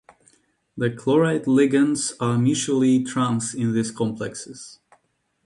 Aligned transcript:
The 0.75 0.89
chloride 0.89 1.45
ligands 1.45 2.13
are 2.19 2.35
mutually 2.35 3.03
trans 3.03 3.53
in 3.53 3.73
these 3.75 3.91
complexes. 3.91 4.79